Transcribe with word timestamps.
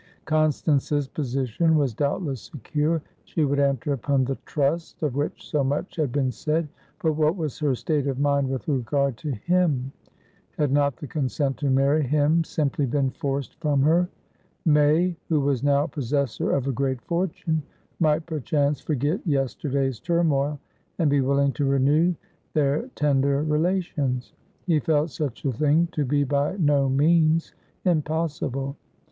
Constance's 0.25 1.07
position 1.07 1.77
was 1.77 1.93
doubtless 1.93 2.41
secure; 2.41 3.03
she 3.23 3.45
would 3.45 3.59
enter 3.59 3.93
upon 3.93 4.25
the 4.25 4.35
"trust" 4.47 5.03
of 5.03 5.13
which 5.13 5.47
so 5.47 5.63
much 5.63 5.95
had 5.95 6.11
been 6.11 6.31
said; 6.31 6.67
but 7.03 7.13
what 7.13 7.35
was 7.35 7.59
her 7.59 7.75
state 7.75 8.07
of 8.07 8.17
mind 8.17 8.49
with 8.49 8.67
regard 8.67 9.15
to 9.17 9.29
him? 9.29 9.91
Had 10.57 10.71
not 10.71 10.95
the 10.97 11.05
consent 11.05 11.57
to 11.57 11.69
marry 11.69 12.01
him 12.01 12.43
simply 12.43 12.87
been 12.87 13.11
forced 13.11 13.59
from 13.59 13.83
her? 13.83 14.09
May, 14.65 15.15
who 15.29 15.39
was 15.39 15.61
now 15.63 15.85
possessor 15.85 16.49
of 16.49 16.65
a 16.65 16.71
great 16.71 17.01
fortune, 17.03 17.61
might 17.99 18.25
perchance 18.25 18.81
forget 18.81 19.19
yesterday's 19.27 19.99
turmoil, 19.99 20.59
and 20.97 21.11
be 21.11 21.21
willing 21.21 21.51
to 21.51 21.65
renew 21.65 22.15
their 22.55 22.87
tender 22.95 23.43
relations; 23.43 24.33
he 24.65 24.79
felt 24.79 25.11
such 25.11 25.45
a 25.45 25.51
thing 25.51 25.85
to 25.91 26.05
be 26.05 26.23
by 26.23 26.57
no 26.57 26.89
means 26.89 27.53
impossible. 27.85 28.75